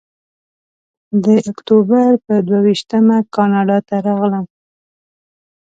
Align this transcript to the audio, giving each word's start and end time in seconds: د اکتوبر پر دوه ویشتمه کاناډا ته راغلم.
د 1.23 1.25
اکتوبر 1.49 2.09
پر 2.25 2.37
دوه 2.47 2.59
ویشتمه 2.65 3.17
کاناډا 3.35 3.77
ته 3.87 3.95
راغلم. 4.07 4.45